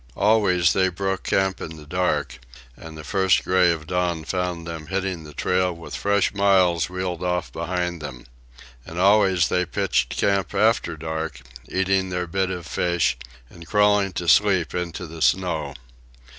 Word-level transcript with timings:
Always, 0.17 0.73
they 0.73 0.89
broke 0.89 1.21
camp 1.21 1.61
in 1.61 1.77
the 1.77 1.85
dark, 1.85 2.39
and 2.75 2.97
the 2.97 3.03
first 3.03 3.43
gray 3.43 3.69
of 3.71 3.85
dawn 3.85 4.23
found 4.23 4.65
them 4.65 4.87
hitting 4.87 5.23
the 5.25 5.33
trail 5.35 5.71
with 5.71 5.93
fresh 5.93 6.33
miles 6.33 6.89
reeled 6.89 7.21
off 7.21 7.51
behind 7.51 8.01
them. 8.01 8.25
And 8.83 8.97
always 8.97 9.47
they 9.49 9.63
pitched 9.63 10.09
camp 10.17 10.55
after 10.55 10.97
dark, 10.97 11.41
eating 11.69 12.09
their 12.09 12.25
bit 12.25 12.49
of 12.49 12.65
fish, 12.65 13.15
and 13.47 13.67
crawling 13.67 14.11
to 14.13 14.27
sleep 14.27 14.73
into 14.73 15.05
the 15.05 15.21
snow. 15.21 15.75